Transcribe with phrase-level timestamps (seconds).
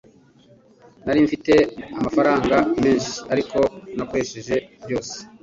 [1.05, 1.53] Nari mfite
[1.99, 3.57] amafaranga menshi, ariko
[3.95, 5.15] nakoresheje byose.